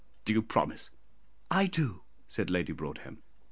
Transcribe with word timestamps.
"Do 0.25 0.33
you 0.33 0.41
promise?" 0.41 0.89
"I 1.51 1.67
do," 1.67 2.05
said 2.27 2.49
Lady 2.49 2.73
Broadhem. 2.73 3.21